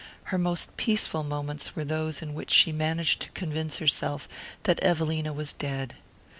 [0.33, 4.27] Her most peaceful moments were those in which she managed to convince herself
[4.63, 5.93] that Evelina was dead.